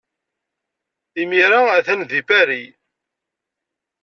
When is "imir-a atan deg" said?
1.21-2.25